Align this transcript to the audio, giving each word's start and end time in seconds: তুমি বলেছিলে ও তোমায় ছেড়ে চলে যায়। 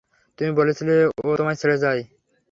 তুমি 0.39 0.51
বলেছিলে 0.59 0.95
ও 1.19 1.29
তোমায় 1.37 1.57
ছেড়ে 1.57 1.75
চলে 1.75 1.83
যায়। 1.83 2.01